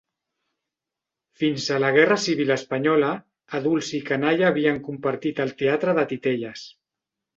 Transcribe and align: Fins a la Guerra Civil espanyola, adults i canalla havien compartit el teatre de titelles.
Fins 1.41 1.67
a 1.75 1.77
la 1.83 1.91
Guerra 1.97 2.17
Civil 2.23 2.53
espanyola, 2.55 3.11
adults 3.59 3.91
i 3.99 4.03
canalla 4.11 4.49
havien 4.49 4.81
compartit 4.89 5.43
el 5.45 5.55
teatre 5.61 5.95
de 6.01 6.07
titelles. 6.15 6.65